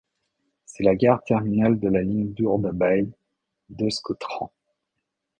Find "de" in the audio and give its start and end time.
1.79-1.87